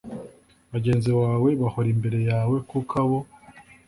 bagenzi 0.73 1.09
bawe 1.19 1.49
bahora 1.61 1.87
imbere 1.95 2.19
yawe 2.29 2.55
kuko 2.69 2.93
abo 3.03 3.19